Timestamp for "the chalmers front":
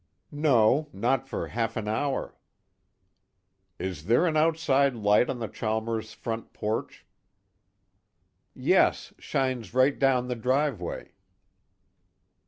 5.37-6.53